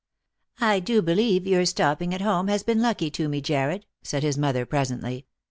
"I 0.59 0.79
do 0.79 1.03
believe 1.03 1.45
your 1.45 1.63
stopping 1.67 2.11
at 2.11 2.21
home 2.21 2.47
has 2.47 2.63
been 2.63 2.81
lucky 2.81 3.11
to 3.11 3.29
me, 3.29 3.39
Jarred," 3.39 3.85
said 4.01 4.23
his 4.23 4.35
mother 4.35 4.65
presently. 4.65 5.27